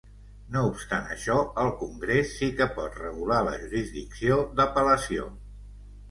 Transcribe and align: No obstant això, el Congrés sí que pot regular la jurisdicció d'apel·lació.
No 0.53 0.61
obstant 0.67 1.09
això, 1.15 1.33
el 1.63 1.67
Congrés 1.81 2.31
sí 2.39 2.49
que 2.61 2.67
pot 2.77 2.97
regular 3.01 3.41
la 3.49 3.53
jurisdicció 3.65 4.39
d'apel·lació. 4.61 5.27